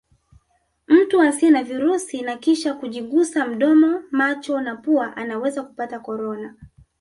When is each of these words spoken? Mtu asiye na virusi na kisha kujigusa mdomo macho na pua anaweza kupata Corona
Mtu 0.87 1.21
asiye 1.21 1.51
na 1.51 1.63
virusi 1.63 2.21
na 2.21 2.37
kisha 2.37 2.73
kujigusa 2.73 3.47
mdomo 3.47 4.03
macho 4.11 4.61
na 4.61 4.75
pua 4.75 5.17
anaweza 5.17 5.63
kupata 5.63 5.99
Corona 5.99 6.55